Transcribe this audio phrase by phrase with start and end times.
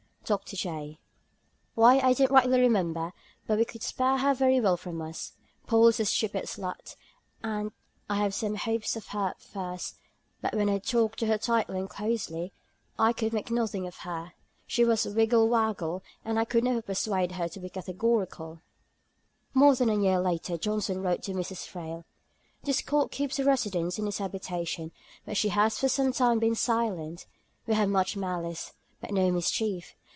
[0.23, 0.39] DR.
[0.45, 0.97] J.
[1.75, 3.11] "Why, I don't rightly remember,
[3.45, 5.33] but we could spare her very well from us.
[5.67, 6.95] Poll is a stupid slut.
[7.43, 7.69] I
[8.09, 9.97] had some hopes of her at first;
[10.39, 12.53] but when I talked to her tightly and closely,
[12.97, 14.31] I could make nothing of her;
[14.65, 18.61] she was wiggle waggle, and I could never persuade her to be categorical."'
[19.53, 19.59] Mme.
[19.59, 19.61] D'Arblay's Diary, i.
[19.61, 19.61] 114.
[19.65, 21.65] More than a year later Johnson wrote to Mrs.
[21.67, 22.05] Thrale:
[22.63, 24.93] 'Discord keeps her residence in this habitation,
[25.25, 27.25] but she has for some time been silent.
[27.67, 28.71] We have much malice,
[29.01, 29.93] but no mischief.